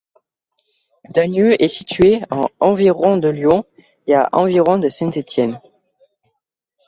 Dagneux 1.11 1.61
est 1.61 1.67
située 1.67 2.23
à 2.31 2.47
environ 2.59 3.17
de 3.17 3.27
Lyon 3.27 3.65
et 4.07 4.15
à 4.15 4.29
environ 4.31 4.79
de 4.79 4.89
Saint-Étienne. 4.89 5.61